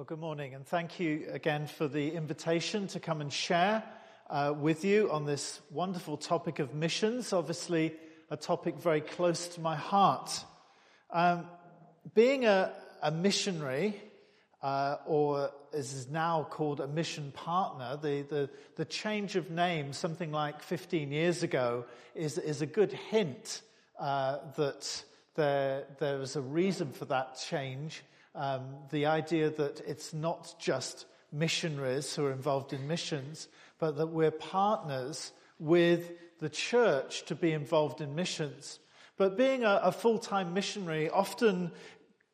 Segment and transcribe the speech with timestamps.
[0.00, 3.84] Well, good morning, and thank you again for the invitation to come and share
[4.30, 7.34] uh, with you on this wonderful topic of missions.
[7.34, 7.92] Obviously,
[8.30, 10.42] a topic very close to my heart.
[11.10, 11.44] Um,
[12.14, 14.00] being a, a missionary,
[14.62, 19.92] uh, or as is now called a mission partner, the, the, the change of name,
[19.92, 23.60] something like 15 years ago, is, is a good hint
[23.98, 28.02] uh, that there, there is a reason for that change
[28.34, 34.08] um, the idea that it's not just missionaries who are involved in missions, but that
[34.08, 38.78] we're partners with the church to be involved in missions.
[39.16, 41.72] But being a, a full time missionary often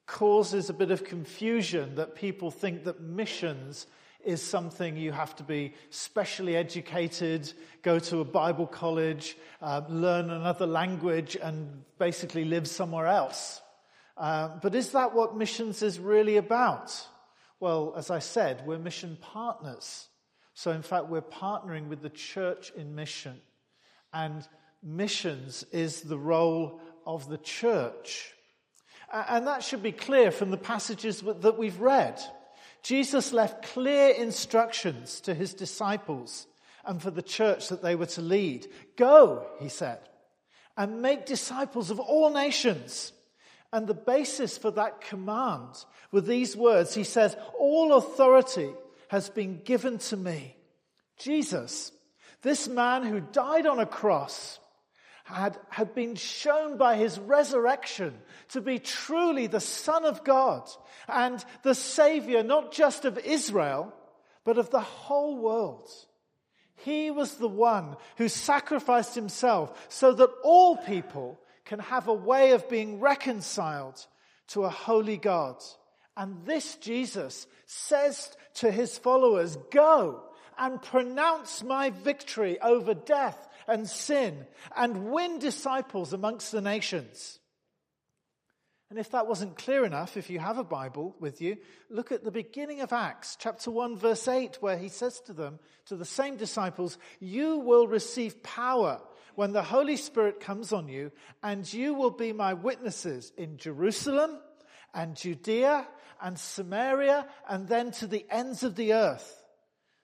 [0.06, 3.86] causes a bit of confusion that people think that missions
[4.24, 7.52] is something you have to be specially educated,
[7.82, 13.60] go to a Bible college, uh, learn another language, and basically live somewhere else.
[14.16, 17.06] Uh, but is that what missions is really about?
[17.60, 20.08] Well, as I said, we're mission partners.
[20.54, 23.40] So, in fact, we're partnering with the church in mission.
[24.12, 24.46] And
[24.82, 28.32] missions is the role of the church.
[29.12, 32.20] And that should be clear from the passages that we've read.
[32.82, 36.46] Jesus left clear instructions to his disciples
[36.84, 38.66] and for the church that they were to lead.
[38.96, 39.98] Go, he said,
[40.76, 43.12] and make disciples of all nations
[43.72, 46.94] and the basis for that command were these words.
[46.94, 48.70] He says, All authority
[49.08, 50.56] has been given to me.
[51.18, 51.92] Jesus,
[52.42, 54.58] this man who died on a cross,
[55.24, 58.14] had, had been shown by his resurrection
[58.50, 60.68] to be truly the Son of God
[61.08, 63.92] and the Savior, not just of Israel,
[64.44, 65.90] but of the whole world.
[66.76, 72.52] He was the one who sacrificed himself so that all people can have a way
[72.52, 74.06] of being reconciled
[74.48, 75.56] to a holy God.
[76.16, 80.22] And this Jesus says to his followers, go
[80.56, 87.38] and pronounce my victory over death and sin and win disciples amongst the nations.
[88.88, 91.56] And if that wasn't clear enough, if you have a Bible with you,
[91.90, 95.58] look at the beginning of Acts, chapter 1, verse 8, where he says to them,
[95.86, 99.00] to the same disciples, You will receive power
[99.36, 104.38] when the Holy Spirit comes on you, and you will be my witnesses in Jerusalem
[104.92, 105.86] and Judea
[106.20, 109.44] and Samaria and then to the ends of the earth.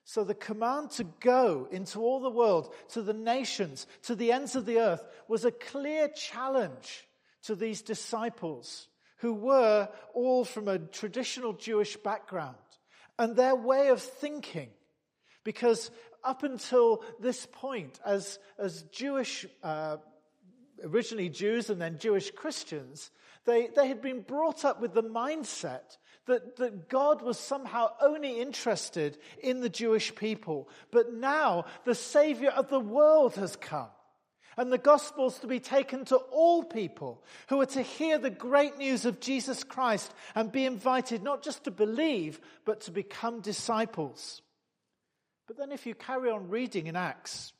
[0.05, 4.55] So the command to go into all the world, to the nations, to the ends
[4.55, 7.07] of the earth was a clear challenge
[7.43, 12.55] to these disciples who were all from a traditional Jewish background
[13.17, 14.69] and their way of thinking.
[15.43, 15.91] Because
[16.23, 19.97] up until this point, as, as Jewish, uh,
[20.83, 23.11] originally Jews and then Jewish Christians,
[23.45, 28.39] they, they had been brought up with the mindset that, that God was somehow only
[28.39, 30.69] interested in the Jewish people.
[30.91, 33.89] But now the Savior of the world has come.
[34.55, 38.77] And the gospel's to be taken to all people who are to hear the great
[38.77, 44.42] news of Jesus Christ and be invited not just to believe, but to become disciples.
[45.47, 47.53] But then, if you carry on reading in Acts,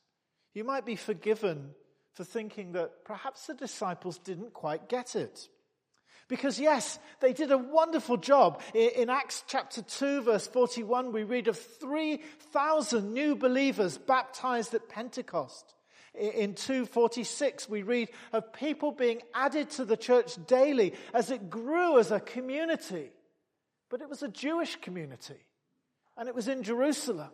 [0.53, 1.71] you might be forgiven
[2.13, 5.49] for thinking that perhaps the disciples didn't quite get it.
[6.29, 8.61] Because, yes, they did a wonderful job.
[8.73, 15.75] In Acts chapter 2, verse 41, we read of 3,000 new believers baptized at Pentecost.
[16.13, 21.99] In 246, we read of people being added to the church daily as it grew
[21.99, 23.11] as a community.
[23.89, 25.39] But it was a Jewish community,
[26.15, 27.31] and it was in Jerusalem.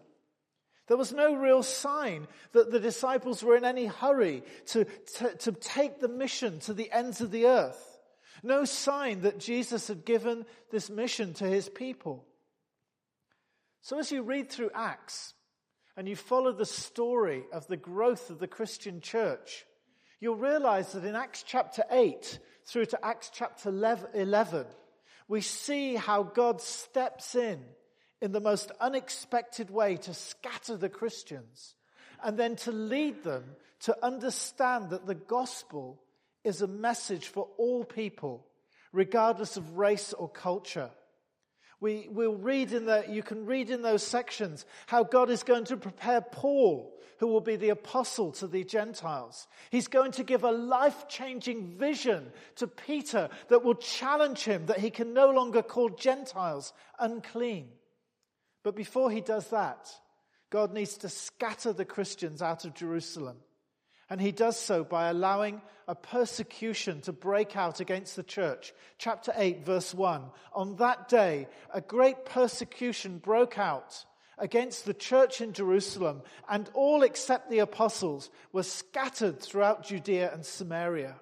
[0.89, 4.85] There was no real sign that the disciples were in any hurry to,
[5.17, 7.99] to, to, take the mission to the ends of the earth.
[8.41, 12.25] No sign that Jesus had given this mission to his people.
[13.81, 15.35] So as you read through Acts
[15.95, 19.67] and you follow the story of the growth of the Christian church,
[20.19, 24.65] you'll realize that in Acts chapter 8 through to Acts chapter 11,
[25.27, 27.63] we see how God steps in
[28.21, 31.75] in the most unexpected way to scatter the Christians
[32.23, 33.43] and then to lead them
[33.81, 36.01] to understand that the gospel
[36.43, 38.45] is a message for all people,
[38.91, 40.89] regardless of race or culture.
[41.81, 45.65] We will read in the, you can read in those sections how God is going
[45.65, 49.47] to prepare Paul, who will be the apostle to the Gentiles.
[49.69, 54.79] He's going to give a life changing vision to Peter that will challenge him that
[54.79, 57.69] he can no longer call Gentiles unclean.
[58.63, 59.89] But before he does that,
[60.49, 63.37] God needs to scatter the Christians out of Jerusalem.
[64.09, 68.73] And he does so by allowing a persecution to break out against the church.
[68.97, 70.23] Chapter 8, verse 1.
[70.53, 74.05] On that day, a great persecution broke out
[74.39, 80.43] against the church in Jerusalem, and all except the apostles were scattered throughout Judea and
[80.43, 81.15] Samaria.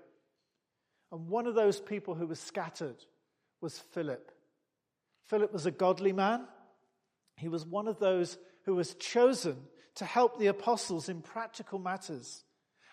[1.11, 3.03] And one of those people who was scattered
[3.59, 4.31] was Philip.
[5.25, 6.47] Philip was a godly man.
[7.37, 9.57] He was one of those who was chosen
[9.95, 12.43] to help the apostles in practical matters.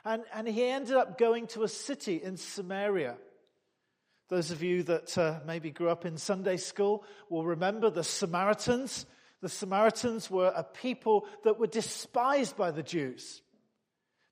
[0.05, 3.17] And, and he ended up going to a city in Samaria.
[4.29, 9.07] Those of you that uh, maybe grew up in Sunday school will remember the Samaritans.
[9.41, 13.43] The Samaritans were a people that were despised by the Jews.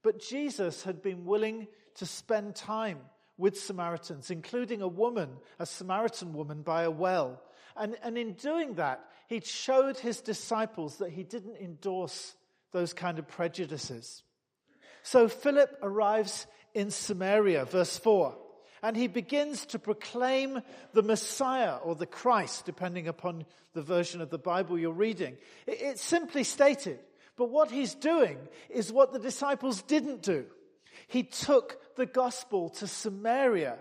[0.03, 2.99] But Jesus had been willing to spend time
[3.39, 7.43] with Samaritans, including a woman, a Samaritan woman by a well.
[7.77, 12.35] And, and in doing that, he showed his disciples that he didn't endorse
[12.73, 14.23] those kind of prejudices.
[15.03, 18.37] So Philip arrives in Samaria, verse 4,
[18.83, 20.61] and he begins to proclaim
[20.93, 25.37] the Messiah or the Christ, depending upon the version of the Bible you're reading.
[25.67, 26.99] It's simply stated,
[27.37, 28.39] but what he's doing
[28.69, 30.47] is what the disciples didn't do.
[31.09, 33.79] He took the gospel to Samaria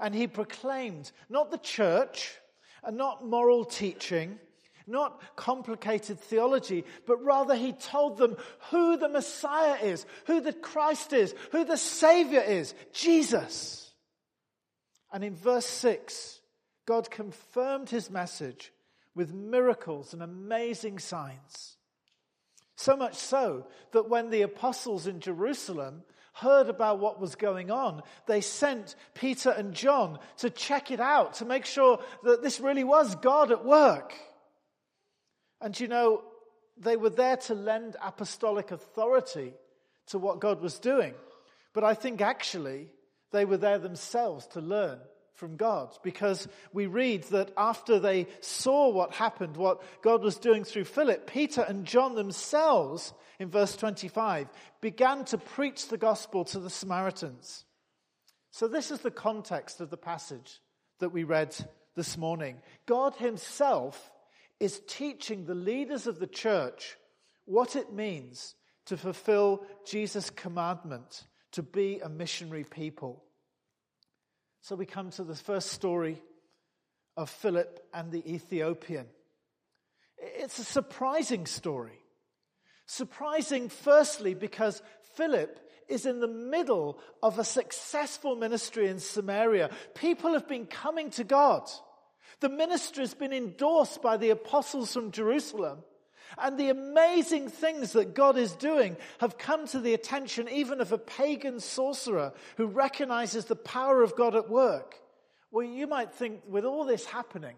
[0.00, 2.36] and he proclaimed not the church
[2.84, 4.38] and not moral teaching,
[4.86, 8.36] not complicated theology, but rather he told them
[8.70, 13.92] who the Messiah is, who the Christ is, who the Savior is Jesus.
[15.12, 16.40] And in verse 6,
[16.86, 18.72] God confirmed his message
[19.14, 21.76] with miracles and amazing signs.
[22.76, 26.02] So much so that when the apostles in Jerusalem
[26.38, 31.34] heard about what was going on, they sent Peter and John to check it out,
[31.34, 34.14] to make sure that this really was God at work.
[35.60, 36.22] And you know,
[36.76, 39.52] they were there to lend apostolic authority
[40.06, 41.14] to what God was doing.
[41.72, 42.88] But I think actually
[43.32, 44.98] they were there themselves to learn
[45.38, 50.64] from God because we read that after they saw what happened, what God was doing
[50.64, 54.48] through Philip, Peter and John themselves, in verse 25,
[54.80, 57.64] began to preach the gospel to the Samaritans.
[58.50, 60.60] So, this is the context of the passage
[60.98, 61.54] that we read
[61.94, 62.56] this morning.
[62.86, 64.12] God Himself
[64.58, 66.96] is teaching the leaders of the church
[67.44, 68.56] what it means
[68.86, 73.22] to fulfill Jesus' commandment to be a missionary people.
[74.68, 76.20] So we come to the first story
[77.16, 79.06] of Philip and the Ethiopian.
[80.18, 81.98] It's a surprising story.
[82.84, 84.82] Surprising, firstly, because
[85.14, 89.70] Philip is in the middle of a successful ministry in Samaria.
[89.94, 91.66] People have been coming to God.
[92.40, 95.78] The ministry has been endorsed by the apostles from Jerusalem.
[96.36, 100.92] And the amazing things that God is doing have come to the attention even of
[100.92, 104.96] a pagan sorcerer who recognizes the power of God at work.
[105.50, 107.56] Well, you might think with all this happening,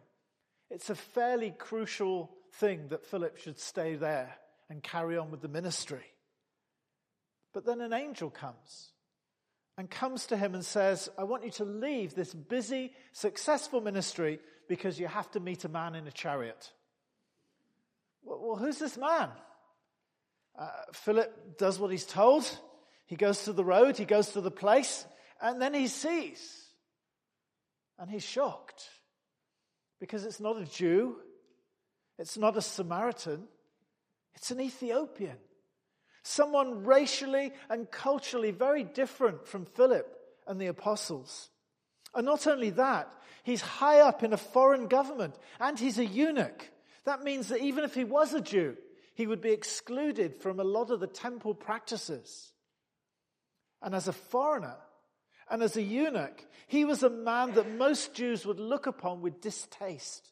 [0.70, 4.36] it's a fairly crucial thing that Philip should stay there
[4.68, 6.04] and carry on with the ministry.
[7.52, 8.90] But then an angel comes
[9.76, 14.38] and comes to him and says, I want you to leave this busy, successful ministry
[14.68, 16.70] because you have to meet a man in a chariot.
[18.22, 19.30] Well, who's this man?
[20.58, 22.44] Uh, Philip does what he's told.
[23.06, 25.04] He goes to the road, he goes to the place,
[25.40, 26.68] and then he sees.
[27.98, 28.88] And he's shocked
[30.00, 31.16] because it's not a Jew,
[32.18, 33.48] it's not a Samaritan,
[34.34, 35.36] it's an Ethiopian.
[36.22, 40.06] Someone racially and culturally very different from Philip
[40.46, 41.50] and the apostles.
[42.14, 46.70] And not only that, he's high up in a foreign government and he's a eunuch.
[47.04, 48.76] That means that even if he was a Jew,
[49.14, 52.52] he would be excluded from a lot of the temple practices.
[53.82, 54.76] And as a foreigner
[55.50, 59.40] and as a eunuch, he was a man that most Jews would look upon with
[59.40, 60.30] distaste.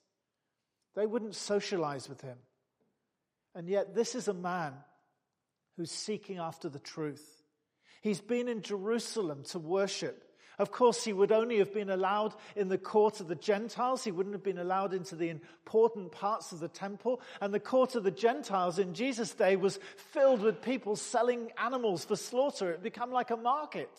[0.95, 2.39] They wouldn't socialize with him.
[3.55, 4.75] And yet, this is a man
[5.77, 7.43] who's seeking after the truth.
[8.03, 10.28] He's been in Jerusalem to worship.
[10.59, 14.03] Of course, he would only have been allowed in the court of the Gentiles.
[14.03, 17.21] He wouldn't have been allowed into the important parts of the temple.
[17.41, 19.79] And the court of the Gentiles in Jesus' day was
[20.13, 22.73] filled with people selling animals for slaughter.
[22.73, 23.91] It became like a market.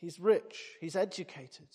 [0.00, 0.62] He's rich.
[0.80, 1.68] He's educated.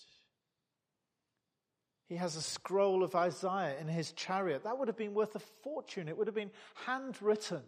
[2.08, 4.64] He has a scroll of Isaiah in his chariot.
[4.64, 6.08] That would have been worth a fortune.
[6.08, 6.52] It would have been
[6.86, 7.64] handwritten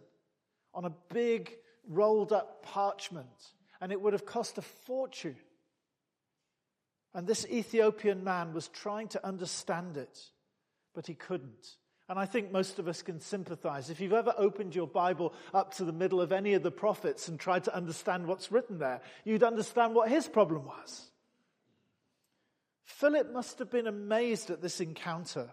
[0.74, 1.52] on a big
[1.86, 3.26] rolled up parchment
[3.82, 5.36] and it would have cost a fortune.
[7.12, 10.20] And this Ethiopian man was trying to understand it,
[10.94, 11.76] but he couldn't.
[12.08, 13.90] And I think most of us can sympathize.
[13.90, 17.26] If you've ever opened your Bible up to the middle of any of the prophets
[17.26, 21.10] and tried to understand what's written there, you'd understand what his problem was.
[22.84, 25.50] Philip must have been amazed at this encounter.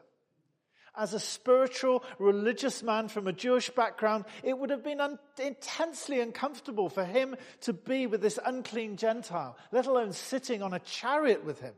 [0.98, 6.20] As a spiritual, religious man from a Jewish background, it would have been un- intensely
[6.20, 11.46] uncomfortable for him to be with this unclean Gentile, let alone sitting on a chariot
[11.46, 11.74] with him.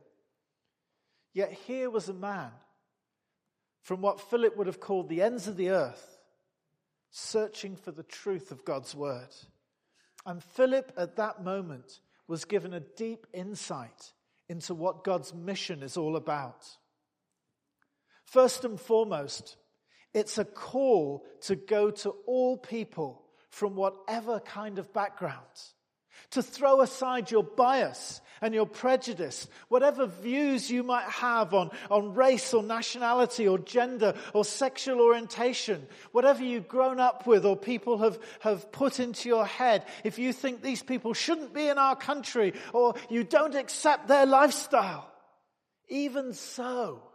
[1.33, 2.51] Yet here was a man
[3.81, 6.19] from what Philip would have called the ends of the earth,
[7.09, 9.29] searching for the truth of God's word.
[10.25, 14.13] And Philip, at that moment, was given a deep insight
[14.47, 16.67] into what God's mission is all about.
[18.31, 19.57] First and foremost,
[20.13, 25.41] it's a call to go to all people from whatever kind of background
[26.29, 32.13] to throw aside your bias and your prejudice, whatever views you might have on, on
[32.13, 37.97] race or nationality or gender or sexual orientation, whatever you've grown up with or people
[37.97, 41.97] have, have put into your head, if you think these people shouldn't be in our
[41.97, 45.11] country or you don't accept their lifestyle,
[45.89, 47.10] even so,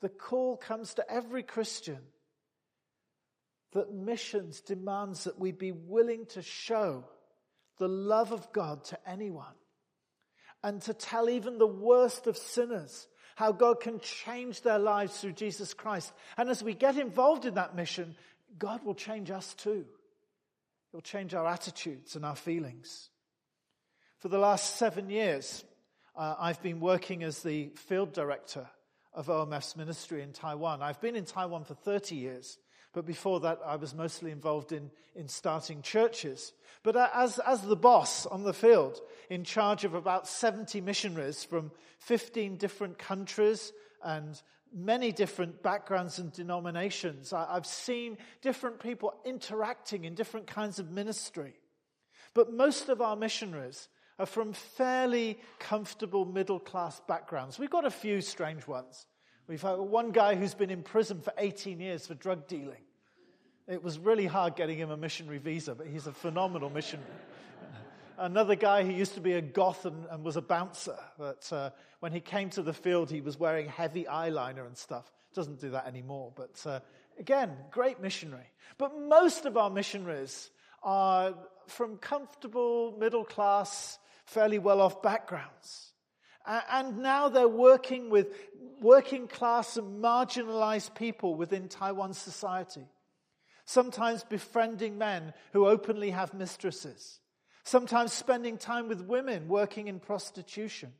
[0.00, 2.00] the call comes to every Christian
[3.72, 7.04] that missions demands that we be willing to show
[7.78, 9.54] the love of God to anyone
[10.62, 15.32] and to tell even the worst of sinners how God can change their lives through
[15.32, 16.12] Jesus Christ.
[16.36, 18.14] And as we get involved in that mission,
[18.58, 19.84] God will change us too.
[20.92, 23.10] He'll change our attitudes and our feelings.
[24.20, 25.64] For the last seven years,
[26.16, 28.68] uh, I've been working as the field director
[29.14, 30.82] of OMF's ministry in Taiwan.
[30.82, 32.58] I've been in Taiwan for 30 years.
[32.94, 36.52] But before that, I was mostly involved in, in starting churches.
[36.84, 41.72] But as, as the boss on the field, in charge of about 70 missionaries from
[41.98, 44.40] 15 different countries and
[44.72, 50.92] many different backgrounds and denominations, I, I've seen different people interacting in different kinds of
[50.92, 51.54] ministry.
[52.32, 57.58] But most of our missionaries are from fairly comfortable middle class backgrounds.
[57.58, 59.06] We've got a few strange ones.
[59.46, 62.80] We've had one guy who's been in prison for 18 years for drug dealing.
[63.66, 67.08] It was really hard getting him a missionary visa, but he's a phenomenal missionary.
[68.18, 71.70] Another guy who used to be a goth and, and was a bouncer, but uh,
[72.00, 75.10] when he came to the field, he was wearing heavy eyeliner and stuff.
[75.34, 76.80] Doesn't do that anymore, but uh,
[77.18, 78.46] again, great missionary.
[78.78, 80.50] But most of our missionaries
[80.82, 81.34] are
[81.66, 85.92] from comfortable, middle class, fairly well off backgrounds.
[86.46, 88.28] And now they're working with
[88.80, 92.86] working class and marginalized people within Taiwan society.
[93.64, 97.20] Sometimes befriending men who openly have mistresses.
[97.64, 100.92] Sometimes spending time with women working in prostitution.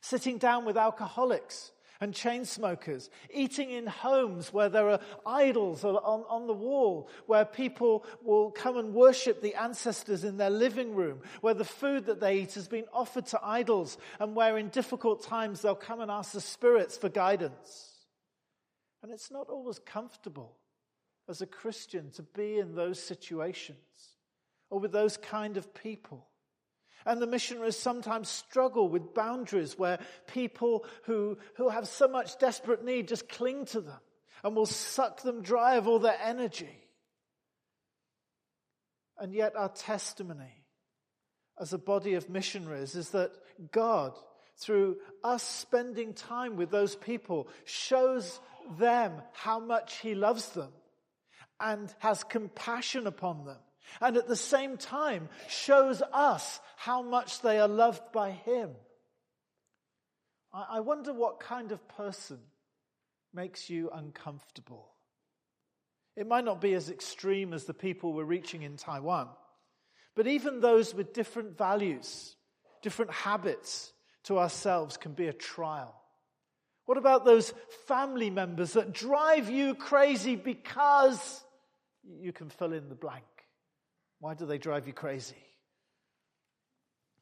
[0.00, 1.72] Sitting down with alcoholics
[2.02, 7.44] and chain smokers, eating in homes where there are idols on, on the wall, where
[7.44, 12.18] people will come and worship the ancestors in their living room, where the food that
[12.18, 16.10] they eat has been offered to idols, and where in difficult times they'll come and
[16.10, 17.92] ask the spirits for guidance.
[19.04, 20.56] And it's not always comfortable
[21.28, 23.76] as a Christian to be in those situations
[24.70, 26.26] or with those kind of people.
[27.04, 32.84] And the missionaries sometimes struggle with boundaries where people who, who have so much desperate
[32.84, 34.00] need just cling to them
[34.44, 36.70] and will suck them dry of all their energy.
[39.18, 40.64] And yet, our testimony
[41.60, 43.32] as a body of missionaries is that
[43.70, 44.12] God,
[44.58, 48.40] through us spending time with those people, shows
[48.78, 50.72] them how much He loves them
[51.60, 53.58] and has compassion upon them
[54.00, 58.70] and at the same time shows us how much they are loved by Him.
[60.52, 62.38] I wonder what kind of person
[63.32, 64.88] makes you uncomfortable.
[66.14, 69.28] It might not be as extreme as the people we're reaching in Taiwan,
[70.14, 72.36] but even those with different values,
[72.82, 73.92] different habits
[74.24, 75.94] to ourselves can be a trial.
[76.84, 77.54] What about those
[77.86, 81.42] family members that drive you crazy because
[82.20, 83.24] you can fill in the blank?
[84.22, 85.34] Why do they drive you crazy?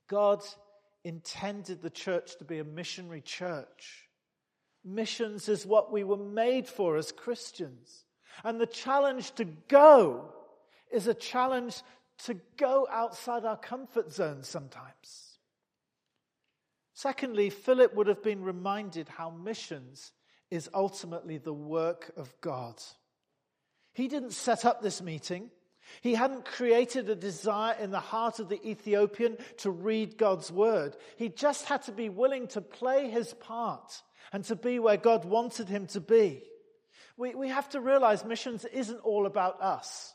[0.06, 0.42] God
[1.02, 4.10] intended the church to be a missionary church.
[4.84, 8.04] Missions is what we were made for as Christians.
[8.44, 10.30] And the challenge to go
[10.92, 11.80] is a challenge
[12.24, 15.38] to go outside our comfort zone sometimes.
[16.92, 20.12] Secondly, Philip would have been reminded how missions
[20.50, 22.74] is ultimately the work of God.
[23.94, 25.50] He didn't set up this meeting.
[26.02, 30.96] He hadn't created a desire in the heart of the Ethiopian to read God's word.
[31.16, 35.24] He just had to be willing to play his part and to be where God
[35.24, 36.42] wanted him to be.
[37.16, 40.14] We, we have to realize missions isn't all about us.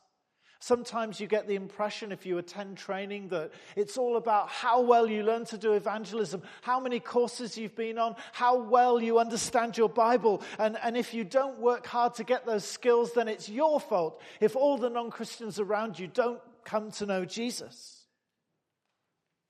[0.66, 5.08] Sometimes you get the impression if you attend training that it's all about how well
[5.08, 9.78] you learn to do evangelism, how many courses you've been on, how well you understand
[9.78, 10.42] your Bible.
[10.58, 14.20] And, and if you don't work hard to get those skills, then it's your fault
[14.42, 18.08] if all the non Christians around you don't come to know Jesus.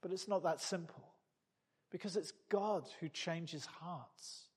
[0.02, 1.14] But it's not that simple
[1.94, 4.50] because it's God who changes hearts.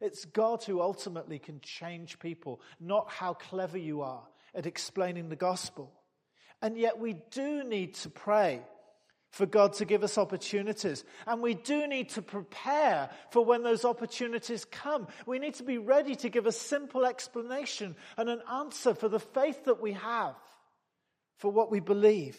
[0.00, 5.36] It's God who ultimately can change people, not how clever you are at explaining the
[5.36, 5.92] gospel.
[6.62, 8.62] And yet we do need to pray
[9.30, 11.04] for God to give us opportunities.
[11.26, 15.06] And we do need to prepare for when those opportunities come.
[15.26, 19.20] We need to be ready to give a simple explanation and an answer for the
[19.20, 20.34] faith that we have,
[21.36, 22.38] for what we believe.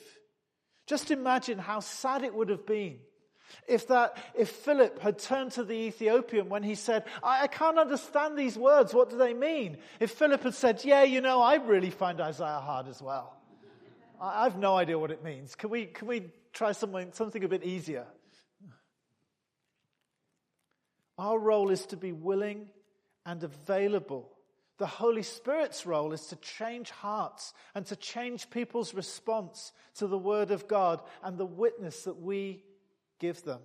[0.87, 2.99] Just imagine how sad it would have been
[3.67, 7.79] if that, if Philip had turned to the Ethiopian when he said, I, I, can't
[7.79, 9.77] understand these words, what do they mean?
[9.99, 13.38] If Philip had said, yeah, you know, I really find Isaiah hard as well.
[14.19, 15.55] I, I've no idea what it means.
[15.55, 18.05] Can we, can we try something, something a bit easier?
[21.17, 22.67] Our role is to be willing
[23.25, 24.29] and available.
[24.77, 30.17] The Holy Spirit's role is to change hearts and to change people's response to the
[30.17, 32.63] Word of God and the witness that we
[33.19, 33.59] give them.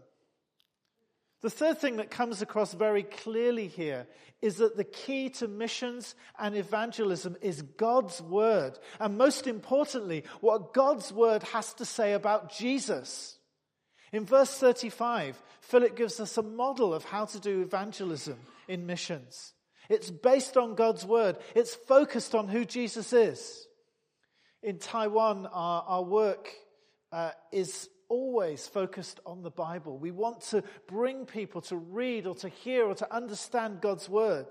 [1.44, 4.06] The third thing that comes across very clearly here
[4.40, 8.78] is that the key to missions and evangelism is God's word.
[8.98, 13.36] And most importantly, what God's word has to say about Jesus.
[14.10, 19.52] In verse 35, Philip gives us a model of how to do evangelism in missions.
[19.90, 21.36] It's based on God's word.
[21.54, 23.68] It's focused on who Jesus is.
[24.62, 26.48] In Taiwan, our, our work
[27.12, 29.98] uh, is always focused on the Bible.
[29.98, 34.46] We want to bring people to read or to hear or to understand God's word.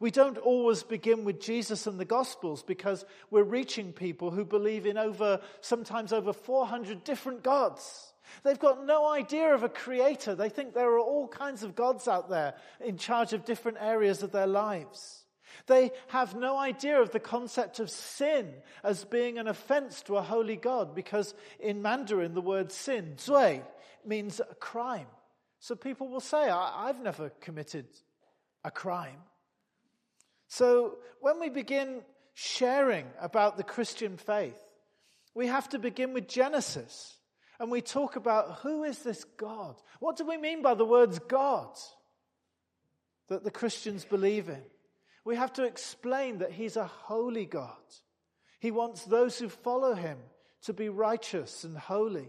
[0.00, 4.86] We don't always begin with Jesus and the Gospels because we're reaching people who believe
[4.86, 8.14] in over, sometimes over 400 different gods.
[8.44, 10.34] They've got no idea of a creator.
[10.34, 14.22] They think there are all kinds of gods out there in charge of different areas
[14.22, 15.21] of their lives.
[15.66, 20.22] They have no idea of the concept of sin as being an offense to a
[20.22, 23.62] holy God because in Mandarin the word sin, zui,
[24.04, 25.06] means a crime.
[25.60, 27.86] So people will say, I've never committed
[28.64, 29.20] a crime.
[30.48, 32.02] So when we begin
[32.34, 34.60] sharing about the Christian faith,
[35.34, 37.16] we have to begin with Genesis.
[37.58, 39.76] And we talk about who is this God?
[40.00, 41.70] What do we mean by the words God
[43.28, 44.62] that the Christians believe in?
[45.24, 47.76] We have to explain that He's a holy God.
[48.60, 50.18] He wants those who follow Him
[50.62, 52.28] to be righteous and holy,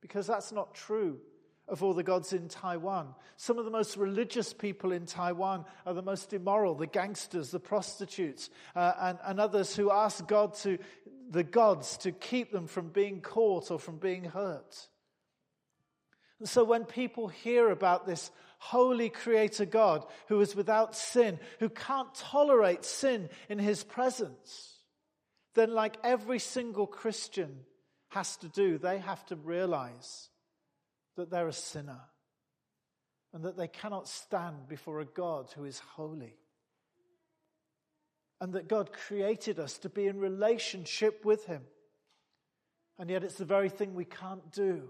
[0.00, 1.20] because that's not true
[1.68, 3.14] of all the gods in Taiwan.
[3.36, 7.60] Some of the most religious people in Taiwan are the most immoral, the gangsters, the
[7.60, 10.78] prostitutes, uh, and, and others who ask God to,
[11.30, 14.88] the gods to keep them from being caught or from being hurt.
[16.40, 18.30] And so when people hear about this
[18.62, 24.76] holy creator God who is without sin, who can't tolerate sin in his presence,
[25.54, 27.60] then, like every single Christian
[28.10, 30.28] has to do, they have to realize
[31.16, 32.00] that they're a sinner
[33.34, 36.36] and that they cannot stand before a God who is holy.
[38.40, 41.62] And that God created us to be in relationship with Him.
[42.98, 44.88] And yet, it's the very thing we can't do.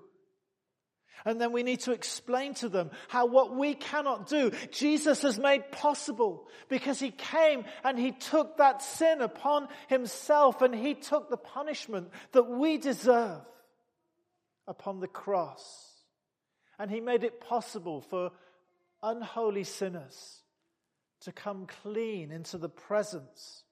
[1.25, 5.38] And then we need to explain to them how what we cannot do, Jesus has
[5.38, 11.31] made possible because he came and he took that sin upon himself and he took
[11.31, 13.40] the punishment that we deserve
[14.66, 15.90] upon the cross.
[16.79, 18.33] And he made it possible for
[19.03, 20.42] unholy sinners
[21.20, 23.62] to come clean into the presence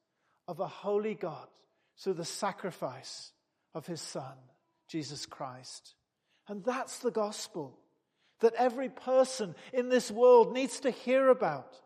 [0.47, 1.49] of a holy God
[1.99, 3.33] through the sacrifice
[3.75, 4.37] of his son,
[4.89, 5.95] Jesus Christ.
[6.51, 7.79] And that's the gospel
[8.41, 11.77] that every person in this world needs to hear about.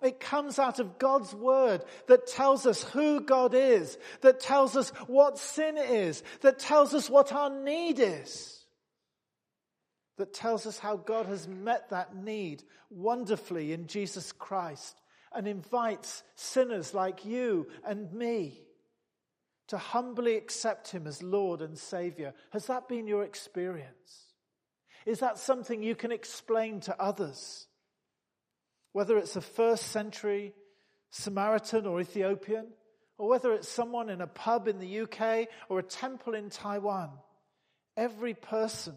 [0.00, 4.90] It comes out of God's word that tells us who God is, that tells us
[5.08, 8.64] what sin is, that tells us what our need is,
[10.18, 15.00] that tells us how God has met that need wonderfully in Jesus Christ
[15.34, 18.65] and invites sinners like you and me
[19.68, 22.34] to humbly accept Him as Lord and Savior.
[22.50, 24.32] Has that been your experience?
[25.04, 27.66] Is that something you can explain to others?
[28.92, 30.54] Whether it's a first century
[31.10, 32.66] Samaritan or Ethiopian,
[33.18, 37.10] or whether it's someone in a pub in the UK or a temple in Taiwan,
[37.96, 38.94] every person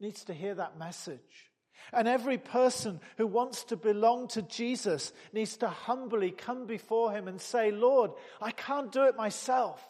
[0.00, 1.50] needs to hear that message.
[1.92, 7.28] And every person who wants to belong to Jesus needs to humbly come before him
[7.28, 9.82] and say, Lord, I can't do it myself.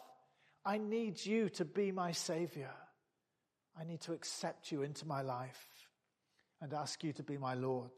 [0.65, 2.71] I need you to be my Savior.
[3.79, 5.67] I need to accept you into my life
[6.61, 7.91] and ask you to be my Lord.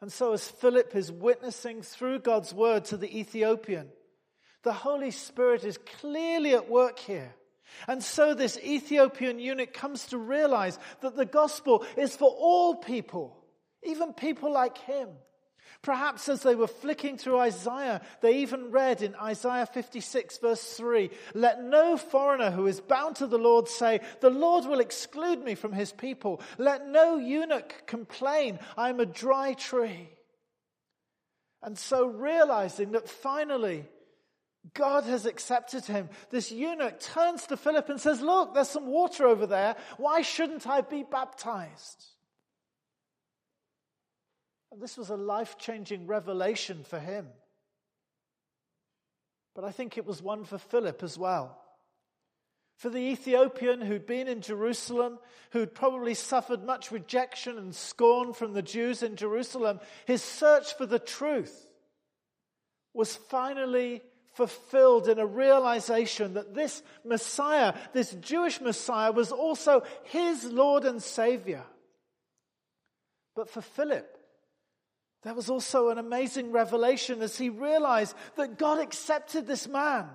[0.00, 3.88] And so, as Philip is witnessing through God's word to the Ethiopian,
[4.62, 7.34] the Holy Spirit is clearly at work here.
[7.88, 13.36] And so, this Ethiopian eunuch comes to realize that the gospel is for all people,
[13.82, 15.08] even people like him.
[15.82, 21.10] Perhaps as they were flicking through Isaiah, they even read in Isaiah 56 verse 3,
[21.34, 25.56] let no foreigner who is bound to the Lord say, the Lord will exclude me
[25.56, 26.40] from his people.
[26.56, 30.08] Let no eunuch complain, I am a dry tree.
[31.62, 33.86] And so realizing that finally
[34.74, 39.26] God has accepted him, this eunuch turns to Philip and says, look, there's some water
[39.26, 39.74] over there.
[39.96, 42.04] Why shouldn't I be baptized?
[44.70, 47.26] And this was a life changing revelation for him.
[49.54, 51.58] But I think it was one for Philip as well.
[52.76, 55.18] For the Ethiopian who'd been in Jerusalem,
[55.50, 60.86] who'd probably suffered much rejection and scorn from the Jews in Jerusalem, his search for
[60.86, 61.66] the truth
[62.94, 70.44] was finally fulfilled in a realization that this Messiah, this Jewish Messiah, was also his
[70.44, 71.64] Lord and Savior.
[73.34, 74.18] But for Philip,
[75.22, 80.08] there was also an amazing revelation as he realized that God accepted this man,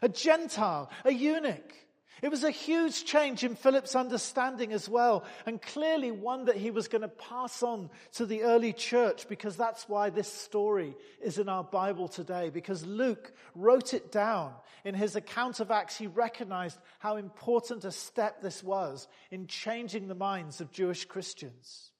[0.00, 1.74] a Gentile, a eunuch.
[2.22, 6.70] It was a huge change in Philip's understanding as well, and clearly one that he
[6.70, 11.38] was going to pass on to the early church because that's why this story is
[11.38, 12.50] in our Bible today.
[12.50, 14.54] Because Luke wrote it down
[14.84, 20.06] in his account of Acts, he recognized how important a step this was in changing
[20.06, 21.90] the minds of Jewish Christians.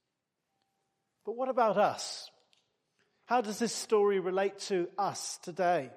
[1.26, 2.30] But what about us?
[3.24, 5.90] How does this story relate to us today?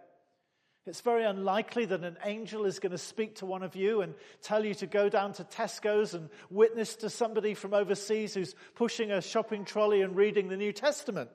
[0.88, 4.14] It's very unlikely that an angel is going to speak to one of you and
[4.44, 9.12] tell you to go down to Tesco's and witness to somebody from overseas who's pushing
[9.12, 11.32] a shopping trolley and reading the New Testament.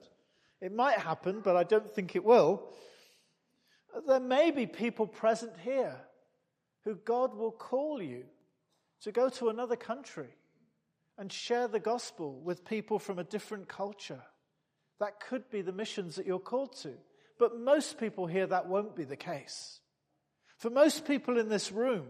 [0.60, 2.62] It might happen, but I don't think it will.
[4.06, 5.96] There may be people present here
[6.84, 8.24] who God will call you
[9.02, 10.28] to go to another country
[11.18, 14.22] and share the gospel with people from a different culture.
[15.00, 16.92] That could be the missions that you're called to.
[17.40, 19.81] But most people here, that won't be the case.
[20.59, 22.07] For most people in this room,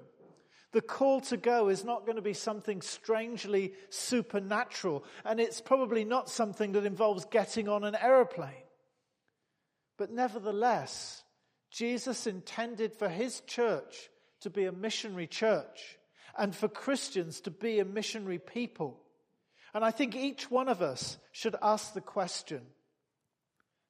[0.72, 6.04] the call to go is not going to be something strangely supernatural, and it's probably
[6.04, 8.66] not something that involves getting on an aeroplane.
[9.96, 11.22] But nevertheless,
[11.70, 15.96] Jesus intended for his church to be a missionary church
[16.36, 19.00] and for Christians to be a missionary people.
[19.74, 22.62] And I think each one of us should ask the question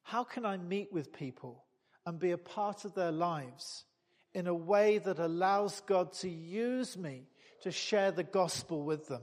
[0.03, 1.63] how can I meet with people
[2.05, 3.85] and be a part of their lives
[4.33, 7.27] in a way that allows God to use me
[7.63, 9.21] to share the gospel with them?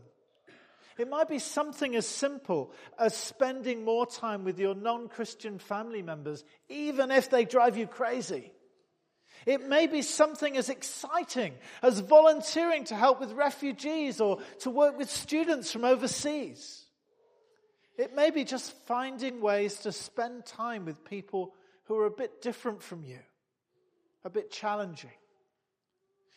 [0.98, 6.02] It might be something as simple as spending more time with your non Christian family
[6.02, 8.50] members, even if they drive you crazy.
[9.46, 14.98] It may be something as exciting as volunteering to help with refugees or to work
[14.98, 16.84] with students from overseas.
[17.98, 21.52] It may be just finding ways to spend time with people
[21.86, 23.18] who are a bit different from you,
[24.24, 25.10] a bit challenging.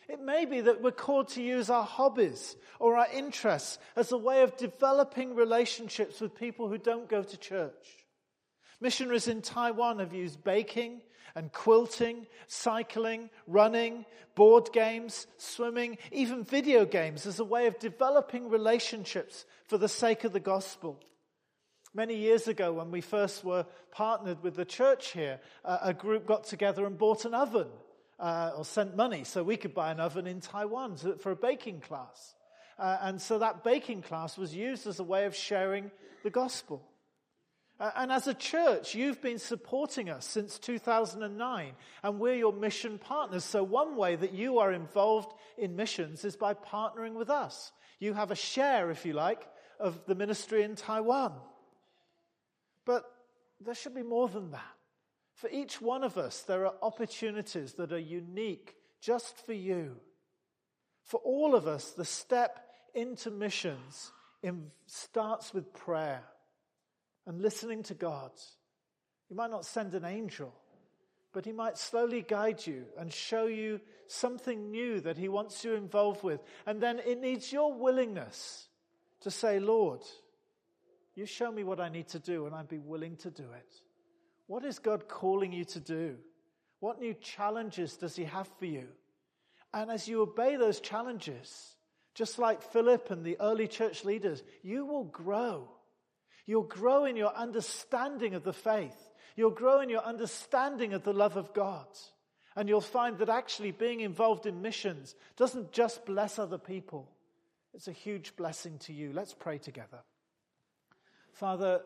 [0.08, 4.18] It may be that we're called to use our hobbies or our interests as a
[4.18, 7.86] way of developing relationships with people who don't go to church.
[8.80, 11.00] Missionaries in Taiwan have used baking
[11.36, 18.50] and quilting, cycling, running, board games, swimming, even video games as a way of developing
[18.50, 20.98] relationships for the sake of the gospel.
[21.94, 26.24] Many years ago, when we first were partnered with the church here, uh, a group
[26.24, 27.68] got together and bought an oven
[28.18, 31.80] uh, or sent money so we could buy an oven in Taiwan for a baking
[31.80, 32.34] class.
[32.78, 35.90] Uh, and so that baking class was used as a way of sharing
[36.24, 36.82] the gospel.
[37.78, 42.96] Uh, and as a church, you've been supporting us since 2009, and we're your mission
[42.96, 43.44] partners.
[43.44, 47.72] So, one way that you are involved in missions is by partnering with us.
[47.98, 49.46] You have a share, if you like,
[49.80, 51.32] of the ministry in Taiwan.
[52.84, 53.04] But
[53.60, 54.76] there should be more than that.
[55.34, 59.96] For each one of us, there are opportunities that are unique just for you.
[61.04, 62.58] For all of us, the step
[62.94, 64.12] into missions
[64.86, 66.22] starts with prayer
[67.26, 68.32] and listening to God.
[69.28, 70.52] He might not send an angel,
[71.32, 75.74] but he might slowly guide you and show you something new that he wants you
[75.74, 76.42] involved with.
[76.66, 78.68] And then it needs your willingness
[79.20, 80.02] to say, Lord,
[81.14, 83.80] You show me what I need to do, and I'd be willing to do it.
[84.46, 86.16] What is God calling you to do?
[86.80, 88.88] What new challenges does He have for you?
[89.74, 91.76] And as you obey those challenges,
[92.14, 95.68] just like Philip and the early church leaders, you will grow.
[96.46, 98.96] You'll grow in your understanding of the faith.
[99.36, 101.86] You'll grow in your understanding of the love of God.
[102.54, 107.10] And you'll find that actually being involved in missions doesn't just bless other people.
[107.72, 109.12] It's a huge blessing to you.
[109.14, 110.00] Let's pray together.
[111.32, 111.80] Father,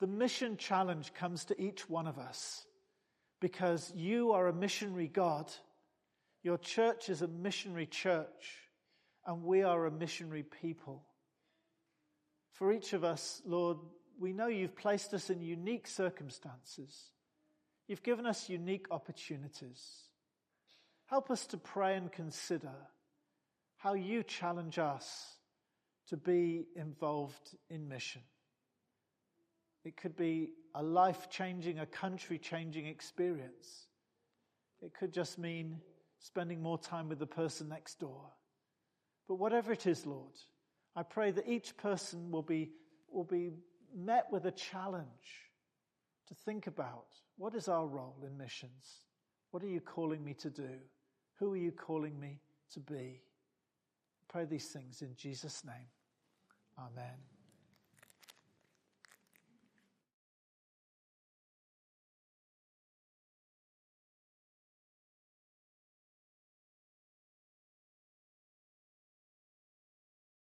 [0.00, 2.64] the mission challenge comes to each one of us
[3.40, 5.52] because you are a missionary God.
[6.42, 8.58] Your church is a missionary church,
[9.26, 11.02] and we are a missionary people.
[12.52, 13.78] For each of us, Lord,
[14.18, 17.10] we know you've placed us in unique circumstances.
[17.88, 19.82] You've given us unique opportunities.
[21.06, 22.74] Help us to pray and consider
[23.76, 25.36] how you challenge us
[26.08, 28.22] to be involved in mission.
[29.84, 33.86] It could be a life changing, a country changing experience.
[34.82, 35.80] It could just mean
[36.18, 38.30] spending more time with the person next door.
[39.28, 40.34] But whatever it is, Lord,
[40.96, 42.70] I pray that each person will be,
[43.10, 43.50] will be
[43.94, 45.06] met with a challenge
[46.28, 49.00] to think about what is our role in missions?
[49.50, 50.70] What are you calling me to do?
[51.38, 52.40] Who are you calling me
[52.72, 53.20] to be?
[54.20, 55.88] I pray these things in Jesus' name.
[56.78, 57.33] Amen.